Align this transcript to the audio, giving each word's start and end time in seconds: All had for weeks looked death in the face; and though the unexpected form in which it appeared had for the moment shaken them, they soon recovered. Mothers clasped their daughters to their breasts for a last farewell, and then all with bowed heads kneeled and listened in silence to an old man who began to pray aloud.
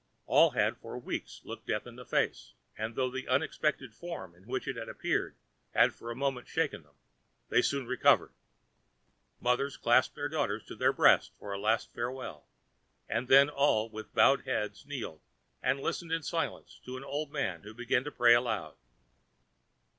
All 0.25 0.49
had 0.49 0.77
for 0.77 0.97
weeks 0.97 1.41
looked 1.43 1.67
death 1.67 1.85
in 1.85 1.95
the 1.95 2.07
face; 2.07 2.53
and 2.75 2.95
though 2.95 3.11
the 3.11 3.27
unexpected 3.27 3.93
form 3.93 4.33
in 4.33 4.47
which 4.47 4.67
it 4.67 4.75
appeared 4.75 5.35
had 5.75 5.93
for 5.93 6.09
the 6.09 6.15
moment 6.15 6.47
shaken 6.47 6.81
them, 6.81 6.95
they 7.49 7.61
soon 7.61 7.85
recovered. 7.85 8.33
Mothers 9.39 9.77
clasped 9.77 10.15
their 10.15 10.27
daughters 10.27 10.65
to 10.65 10.75
their 10.75 10.91
breasts 10.91 11.29
for 11.37 11.53
a 11.53 11.59
last 11.59 11.93
farewell, 11.93 12.47
and 13.07 13.27
then 13.27 13.47
all 13.47 13.91
with 13.91 14.11
bowed 14.15 14.45
heads 14.45 14.87
kneeled 14.87 15.21
and 15.61 15.79
listened 15.81 16.11
in 16.11 16.23
silence 16.23 16.79
to 16.83 16.97
an 16.97 17.03
old 17.03 17.31
man 17.31 17.61
who 17.61 17.71
began 17.75 18.03
to 18.03 18.11
pray 18.11 18.33
aloud. 18.33 18.73